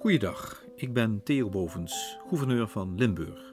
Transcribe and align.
Goeiedag, 0.00 0.64
ik 0.76 0.92
ben 0.92 1.22
Theo 1.22 1.48
Bovens, 1.48 2.18
gouverneur 2.28 2.68
van 2.68 2.94
Limburg. 2.94 3.52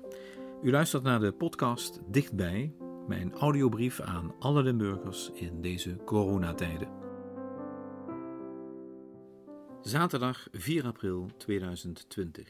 U 0.63 0.71
luistert 0.71 1.03
naar 1.03 1.19
de 1.19 1.31
podcast 1.31 1.99
Dichtbij, 2.11 2.75
mijn 3.07 3.33
audiobrief 3.33 3.99
aan 3.99 4.35
alle 4.39 4.63
Limburgers 4.63 5.31
in 5.31 5.61
deze 5.61 5.95
coronatijden. 6.05 6.89
Zaterdag 9.81 10.47
4 10.51 10.85
april 10.85 11.29
2020. 11.37 12.49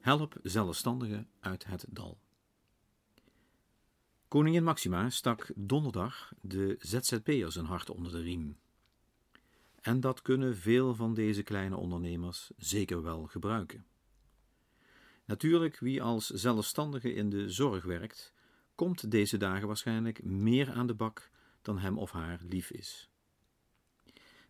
Help 0.00 0.36
zelfstandigen 0.42 1.28
uit 1.40 1.66
het 1.66 1.86
dal. 1.88 2.18
Koningin 4.28 4.64
Maxima 4.64 5.10
stak 5.10 5.52
donderdag 5.56 6.32
de 6.40 6.76
ZZP'ers 6.78 7.56
een 7.56 7.64
hart 7.64 7.90
onder 7.90 8.12
de 8.12 8.20
riem. 8.20 8.56
En 9.80 10.00
dat 10.00 10.22
kunnen 10.22 10.56
veel 10.56 10.94
van 10.94 11.14
deze 11.14 11.42
kleine 11.42 11.76
ondernemers 11.76 12.50
zeker 12.56 13.02
wel 13.02 13.26
gebruiken. 13.26 13.86
Natuurlijk, 15.24 15.78
wie 15.78 16.02
als 16.02 16.26
zelfstandige 16.26 17.12
in 17.12 17.30
de 17.30 17.50
zorg 17.50 17.84
werkt, 17.84 18.32
komt 18.74 19.10
deze 19.10 19.36
dagen 19.36 19.66
waarschijnlijk 19.66 20.24
meer 20.24 20.70
aan 20.70 20.86
de 20.86 20.94
bak 20.94 21.30
dan 21.62 21.78
hem 21.78 21.98
of 21.98 22.10
haar 22.10 22.40
lief 22.42 22.70
is. 22.70 23.10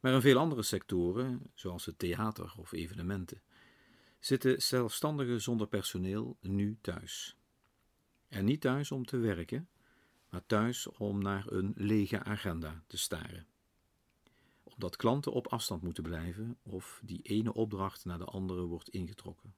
Maar 0.00 0.12
in 0.12 0.20
veel 0.20 0.38
andere 0.38 0.62
sectoren, 0.62 1.42
zoals 1.54 1.86
het 1.86 1.98
theater 1.98 2.54
of 2.56 2.72
evenementen, 2.72 3.42
zitten 4.18 4.62
zelfstandigen 4.62 5.40
zonder 5.40 5.66
personeel 5.66 6.36
nu 6.40 6.78
thuis. 6.80 7.36
En 8.28 8.44
niet 8.44 8.60
thuis 8.60 8.90
om 8.90 9.04
te 9.04 9.16
werken, 9.16 9.68
maar 10.30 10.46
thuis 10.46 10.86
om 10.86 11.22
naar 11.22 11.44
een 11.46 11.72
lege 11.76 12.22
agenda 12.22 12.82
te 12.86 12.98
staren 12.98 13.46
omdat 14.80 14.98
klanten 14.98 15.32
op 15.32 15.46
afstand 15.46 15.82
moeten 15.82 16.02
blijven 16.02 16.58
of 16.62 17.00
die 17.04 17.22
ene 17.22 17.52
opdracht 17.52 18.04
naar 18.04 18.18
de 18.18 18.24
andere 18.24 18.62
wordt 18.62 18.88
ingetrokken. 18.88 19.54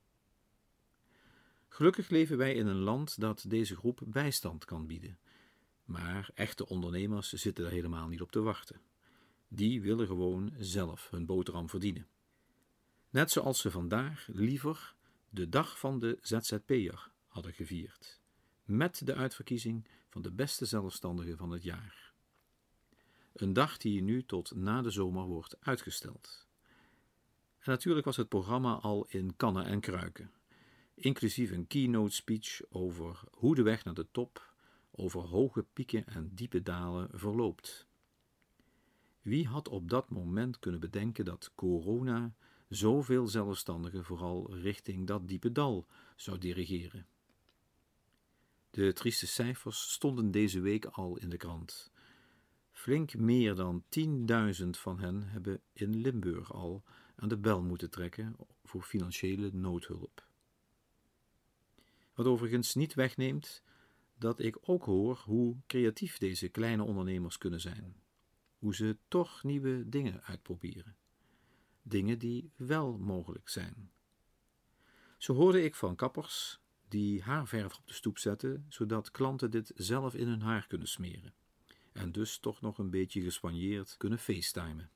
Gelukkig 1.69 2.09
leven 2.09 2.37
wij 2.37 2.55
in 2.55 2.67
een 2.67 2.81
land 2.81 3.21
dat 3.21 3.45
deze 3.49 3.77
groep 3.77 4.01
bijstand 4.07 4.65
kan 4.65 4.87
bieden, 4.87 5.19
maar 5.85 6.31
echte 6.35 6.69
ondernemers 6.69 7.33
zitten 7.33 7.65
er 7.65 7.71
helemaal 7.71 8.09
niet 8.09 8.21
op 8.21 8.33
te 8.33 8.41
wachten. 8.41 8.81
Die 9.49 9.83
willen 9.83 10.07
gewoon 10.07 10.53
zelf 10.59 11.11
hun 11.11 11.27
boterham 11.27 11.69
verdienen. 11.69 12.07
Net 13.11 13.31
zoals 13.31 13.61
ze 13.61 13.71
vandaag 13.71 14.29
liever 14.33 14.95
de 15.29 15.49
dag 15.49 15.79
van 15.79 15.99
de 15.99 16.19
ZZP'er 16.21 17.11
hadden 17.27 17.53
gevierd, 17.53 18.21
met 18.65 19.07
de 19.07 19.15
uitverkiezing 19.15 19.89
van 20.09 20.23
de 20.23 20.33
beste 20.33 20.65
zelfstandige 20.65 21.37
van 21.37 21.51
het 21.51 21.63
jaar. 21.63 22.12
Een 23.33 23.53
dag 23.53 23.77
die 23.77 24.03
nu 24.03 24.25
tot 24.25 24.55
na 24.55 24.83
de 24.83 24.91
zomer 24.91 25.27
wordt 25.27 25.57
uitgesteld. 25.61 26.47
Natuurlijk 27.65 28.07
was 28.07 28.17
het 28.17 28.29
programma 28.29 28.75
al 28.75 29.07
in 29.09 29.37
kannen 29.37 29.65
en 29.65 29.81
kruiken, 29.81 30.31
inclusief 30.95 31.51
een 31.51 31.67
keynote 31.67 32.15
speech 32.15 32.61
over 32.69 33.21
hoe 33.31 33.55
de 33.55 33.63
weg 33.63 33.85
naar 33.85 33.95
de 33.95 34.07
top 34.11 34.55
over 34.91 35.21
hoge 35.21 35.63
pieken 35.73 36.07
en 36.07 36.31
diepe 36.35 36.63
dalen 36.63 37.09
verloopt. 37.13 37.87
Wie 39.23 39.47
had 39.47 39.69
op 39.69 39.89
dat 39.89 40.11
moment 40.11 40.59
kunnen 40.59 40.81
bedenken 40.81 41.25
dat 41.25 41.53
corona 41.55 42.35
zoveel 42.69 43.27
zelfstandigen 43.27 44.05
vooral 44.05 44.55
richting 44.55 45.07
dat 45.07 45.29
diepe 45.29 45.53
dal 45.53 45.87
zou 46.17 46.39
dirigeren? 46.39 47.07
De 48.71 48.93
trieste 48.93 49.27
cijfers 49.27 49.93
stonden 49.93 50.31
deze 50.31 50.61
week 50.61 50.85
al 50.85 51.17
in 51.19 51.29
de 51.29 51.37
krant. 51.37 51.93
Flink 52.83 53.15
meer 53.15 53.55
dan 53.55 53.85
10.000 54.63 54.69
van 54.71 54.99
hen 54.99 55.23
hebben 55.23 55.61
in 55.73 55.97
Limburg 55.97 56.53
al 56.53 56.85
aan 57.17 57.29
de 57.29 57.39
bel 57.39 57.63
moeten 57.63 57.91
trekken 57.91 58.37
voor 58.65 58.83
financiële 58.83 59.51
noodhulp. 59.53 60.27
Wat 62.15 62.27
overigens 62.27 62.75
niet 62.75 62.95
wegneemt 62.95 63.63
dat 64.19 64.39
ik 64.39 64.59
ook 64.61 64.85
hoor 64.85 65.23
hoe 65.25 65.57
creatief 65.67 66.19
deze 66.19 66.49
kleine 66.49 66.83
ondernemers 66.83 67.39
kunnen 67.39 67.61
zijn. 67.61 68.03
Hoe 68.59 68.75
ze 68.75 68.97
toch 69.09 69.43
nieuwe 69.43 69.89
dingen 69.89 70.23
uitproberen. 70.23 70.97
Dingen 71.83 72.19
die 72.19 72.51
wel 72.57 72.99
mogelijk 72.99 73.49
zijn. 73.49 73.91
Zo 75.19 75.35
hoorde 75.35 75.63
ik 75.63 75.75
van 75.75 75.97
kappers 75.97 76.61
die 76.89 77.23
haarverf 77.23 77.79
op 77.79 77.87
de 77.87 77.95
stoep 77.95 78.19
zetten, 78.19 78.67
zodat 78.69 79.11
klanten 79.11 79.51
dit 79.51 79.73
zelf 79.75 80.15
in 80.15 80.29
hun 80.29 80.43
haar 80.43 80.67
kunnen 80.67 80.89
smeren 80.89 81.35
en 81.93 82.13
dus 82.13 82.39
toch 82.39 82.61
nog 82.61 82.79
een 82.79 82.91
beetje 82.91 83.23
gespanjeerd 83.23 83.97
kunnen 83.97 84.19
facetimen. 84.19 84.91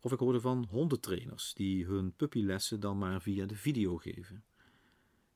Of 0.00 0.12
ik 0.12 0.18
hoorde 0.18 0.40
van 0.40 0.66
hondentrainers 0.70 1.54
die 1.54 1.86
hun 1.86 2.12
puppylessen 2.16 2.80
dan 2.80 2.98
maar 2.98 3.22
via 3.22 3.46
de 3.46 3.56
video 3.56 3.96
geven. 3.96 4.44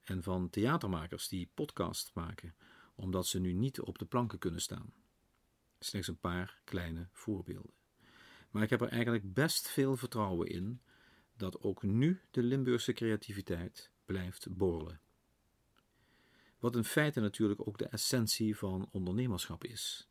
En 0.02 0.22
van 0.22 0.50
theatermakers 0.50 1.28
die 1.28 1.50
podcast 1.54 2.10
maken, 2.14 2.54
omdat 2.94 3.26
ze 3.26 3.38
nu 3.38 3.52
niet 3.52 3.80
op 3.80 3.98
de 3.98 4.04
planken 4.04 4.38
kunnen 4.38 4.60
staan. 4.60 4.92
Slechts 5.78 6.08
een 6.08 6.18
paar 6.18 6.60
kleine 6.64 7.08
voorbeelden. 7.12 7.72
Maar 8.50 8.62
ik 8.62 8.70
heb 8.70 8.80
er 8.80 8.88
eigenlijk 8.88 9.34
best 9.34 9.68
veel 9.68 9.96
vertrouwen 9.96 10.48
in 10.48 10.80
dat 11.36 11.60
ook 11.60 11.82
nu 11.82 12.20
de 12.30 12.42
Limburgse 12.42 12.92
creativiteit 12.92 13.90
blijft 14.04 14.56
borrelen. 14.56 15.00
Wat 16.64 16.76
in 16.76 16.84
feite 16.84 17.20
natuurlijk 17.20 17.68
ook 17.68 17.78
de 17.78 17.86
essentie 17.86 18.56
van 18.56 18.88
ondernemerschap 18.90 19.64
is. 19.64 20.08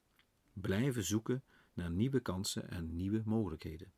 Blijven 0.53 1.03
zoeken 1.03 1.43
naar 1.73 1.91
nieuwe 1.91 2.19
kansen 2.19 2.69
en 2.69 2.95
nieuwe 2.95 3.21
mogelijkheden. 3.25 3.91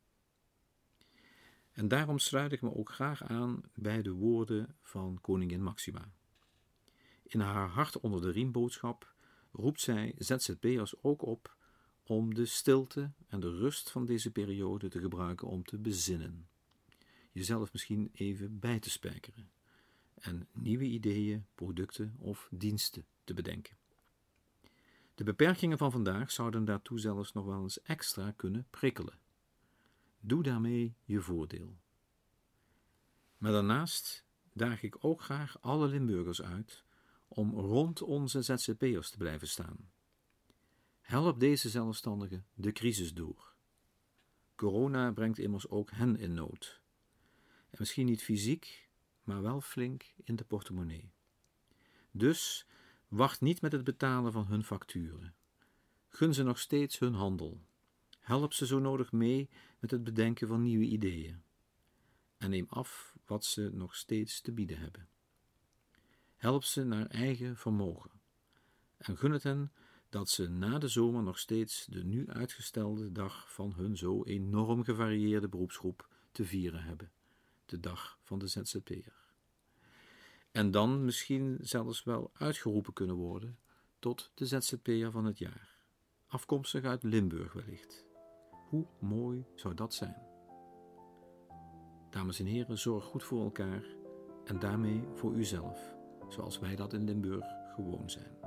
En 1.71 1.87
daarom 1.87 2.19
sluit 2.19 2.51
ik 2.51 2.61
me 2.61 2.75
ook 2.75 2.91
graag 2.91 3.23
aan 3.23 3.61
bij 3.73 4.01
de 4.01 4.11
woorden 4.11 4.75
van 4.81 5.21
koningin 5.21 5.63
Maxima. 5.63 6.11
In 7.23 7.39
haar 7.39 7.69
hart 7.69 7.99
onder 7.99 8.21
de 8.21 8.31
riem 8.31 8.51
boodschap 8.51 9.13
roept 9.51 9.81
zij 9.81 10.15
ZZP'ers 10.17 11.03
ook 11.03 11.21
op 11.21 11.55
om 12.03 12.33
de 12.33 12.45
stilte 12.45 13.11
en 13.27 13.39
de 13.39 13.49
rust 13.57 13.91
van 13.91 14.05
deze 14.05 14.31
periode 14.31 14.87
te 14.89 14.99
gebruiken 14.99 15.47
om 15.47 15.63
te 15.63 15.77
bezinnen. 15.77 16.47
Jezelf 17.31 17.71
misschien 17.71 18.09
even 18.13 18.59
bij 18.59 18.79
te 18.79 18.89
spijkeren 18.89 19.53
en 20.15 20.47
nieuwe 20.51 20.83
ideeën, 20.83 21.45
producten 21.55 22.15
of 22.19 22.47
diensten 22.51 23.05
te 23.23 23.33
bedenken. 23.33 23.77
De 25.15 25.23
beperkingen 25.23 25.77
van 25.77 25.91
vandaag 25.91 26.31
zouden 26.31 26.65
daartoe 26.65 26.99
zelfs 26.99 27.33
nog 27.33 27.45
wel 27.45 27.61
eens 27.61 27.81
extra 27.81 28.31
kunnen 28.31 28.67
prikkelen. 28.69 29.19
Doe 30.19 30.43
daarmee 30.43 30.95
je 31.03 31.21
voordeel. 31.21 31.77
Maar 33.37 33.51
daarnaast 33.51 34.25
daag 34.53 34.83
ik 34.83 35.05
ook 35.05 35.21
graag 35.21 35.61
alle 35.61 35.87
Limburgers 35.87 36.41
uit 36.41 36.83
om 37.27 37.53
rond 37.53 38.01
onze 38.01 38.41
ZZP'ers 38.41 39.09
te 39.09 39.17
blijven 39.17 39.47
staan. 39.47 39.89
Help 41.01 41.39
deze 41.39 41.69
zelfstandigen 41.69 42.45
de 42.53 42.71
crisis 42.71 43.13
door. 43.13 43.53
Corona 44.55 45.11
brengt 45.11 45.37
immers 45.37 45.67
ook 45.67 45.91
hen 45.91 46.17
in 46.17 46.33
nood. 46.33 46.81
En 47.69 47.77
misschien 47.79 48.05
niet 48.05 48.23
fysiek, 48.23 48.84
maar 49.25 49.41
wel 49.41 49.61
flink 49.61 50.13
in 50.23 50.35
de 50.35 50.43
portemonnee. 50.43 51.11
Dus 52.11 52.67
wacht 53.07 53.41
niet 53.41 53.61
met 53.61 53.71
het 53.71 53.83
betalen 53.83 54.31
van 54.31 54.45
hun 54.47 54.63
facturen. 54.63 55.35
Gun 56.09 56.33
ze 56.33 56.43
nog 56.43 56.59
steeds 56.59 56.99
hun 56.99 57.13
handel. 57.13 57.61
Help 58.19 58.53
ze 58.53 58.65
zo 58.65 58.79
nodig 58.79 59.11
mee 59.11 59.49
met 59.79 59.91
het 59.91 60.03
bedenken 60.03 60.47
van 60.47 60.61
nieuwe 60.61 60.85
ideeën. 60.85 61.43
En 62.37 62.49
neem 62.49 62.65
af 62.69 63.15
wat 63.25 63.45
ze 63.45 63.69
nog 63.73 63.95
steeds 63.95 64.41
te 64.41 64.51
bieden 64.51 64.77
hebben. 64.77 65.07
Help 66.35 66.63
ze 66.63 66.83
naar 66.83 67.05
eigen 67.05 67.57
vermogen. 67.57 68.11
En 68.97 69.17
gun 69.17 69.31
het 69.31 69.43
hen 69.43 69.71
dat 70.09 70.29
ze 70.29 70.49
na 70.49 70.77
de 70.77 70.87
zomer 70.87 71.23
nog 71.23 71.39
steeds 71.39 71.85
de 71.85 72.03
nu 72.03 72.29
uitgestelde 72.29 73.11
dag 73.11 73.53
van 73.53 73.73
hun 73.73 73.97
zo 73.97 74.23
enorm 74.23 74.83
gevarieerde 74.83 75.47
beroepsgroep 75.47 76.09
te 76.31 76.45
vieren 76.45 76.83
hebben 76.83 77.11
de 77.65 77.79
dag 77.79 78.19
van 78.21 78.39
de 78.39 78.47
ZZP'er. 78.47 79.24
En 80.55 80.71
dan 80.71 81.05
misschien 81.05 81.57
zelfs 81.61 82.03
wel 82.03 82.31
uitgeroepen 82.33 82.93
kunnen 82.93 83.15
worden 83.15 83.59
tot 83.99 84.31
de 84.35 84.45
ZZP'er 84.45 85.11
van 85.11 85.25
het 85.25 85.37
jaar, 85.37 85.79
afkomstig 86.27 86.83
uit 86.83 87.03
Limburg 87.03 87.53
wellicht. 87.53 88.05
Hoe 88.69 88.85
mooi 88.99 89.45
zou 89.55 89.73
dat 89.73 89.93
zijn? 89.93 90.15
Dames 92.09 92.39
en 92.39 92.45
heren, 92.45 92.77
zorg 92.77 93.03
goed 93.03 93.23
voor 93.23 93.43
elkaar 93.43 93.83
en 94.45 94.59
daarmee 94.59 95.03
voor 95.13 95.33
uzelf, 95.33 95.95
zoals 96.29 96.59
wij 96.59 96.75
dat 96.75 96.93
in 96.93 97.03
Limburg 97.03 97.45
gewoon 97.73 98.09
zijn. 98.09 98.37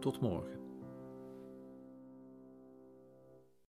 Tot 0.00 0.20
morgen. 0.20 0.67